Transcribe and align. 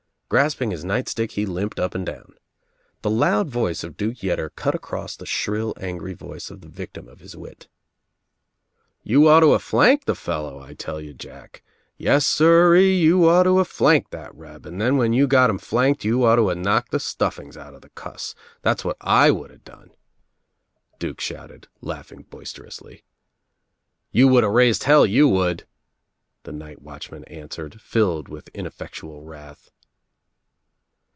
Grasping 0.33 0.71
his 0.71 0.85
night 0.85 1.09
stick 1.09 1.33
he 1.33 1.45
limped 1.45 1.77
up 1.77 1.93
and 1.93 2.05
down. 2.05 2.35
The 3.01 3.09
loud 3.09 3.49
voice 3.49 3.83
of 3.83 3.97
Duke 3.97 4.23
Yetter 4.23 4.49
cut 4.55 4.73
across 4.73 5.17
the 5.17 5.25
shrill 5.25 5.73
angry 5.75 6.13
voice 6.13 6.49
of 6.49 6.61
the 6.61 6.69
victim 6.69 7.09
of 7.09 7.19
his 7.19 7.35
wit. 7.35 7.67
"You 9.03 9.27
ought 9.27 9.41
to 9.41 9.51
a 9.51 9.59
flanked 9.59 10.05
the 10.05 10.15
fellow, 10.15 10.57
I 10.61 10.73
tell 10.73 11.01
you 11.01 11.13
Jack. 11.13 11.63
Yes 11.97 12.25
sir 12.25 12.73
'ee, 12.77 12.97
you 12.97 13.27
ought 13.27 13.43
to 13.43 13.59
a 13.59 13.65
flanked 13.65 14.11
that 14.11 14.33
reb 14.33 14.65
and 14.65 14.79
then 14.79 14.95
when 14.95 15.11
you 15.11 15.27
got 15.27 15.49
him 15.49 15.57
flanked 15.57 16.05
you 16.05 16.23
ought 16.23 16.37
to 16.37 16.49
a 16.49 16.55
knocked 16.55 16.91
the 16.91 16.99
stuffings 17.01 17.57
out 17.57 17.73
of 17.73 17.81
the 17.81 17.89
cuss. 17.89 18.33
That's 18.61 18.85
what 18.85 18.95
I 19.01 19.31
would 19.31 19.51
a 19.51 19.57
done," 19.57 19.89
Duke 20.97 21.19
shouted, 21.19 21.67
laughing 21.81 22.21
boisterously. 22.29 23.03
"You 24.11 24.29
would 24.29 24.45
a 24.45 24.49
raised 24.49 24.85
hell, 24.85 25.05
you 25.05 25.27
would," 25.27 25.65
the 26.43 26.53
night 26.53 26.81
watchman 26.81 27.25
answered, 27.25 27.81
filled 27.81 28.29
with 28.29 28.47
ineffectual 28.53 29.23
wrath. 29.25 29.71